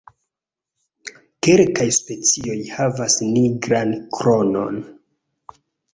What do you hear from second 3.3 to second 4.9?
nigran kronon.